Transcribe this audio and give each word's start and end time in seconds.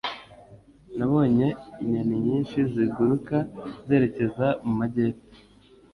Nabonye 0.97 1.47
inyoni 1.83 2.15
nyinshi 2.25 2.57
ziguruka 2.73 3.37
zerekeza 3.87 4.47
mu 4.65 4.73
majyepfo. 4.79 5.27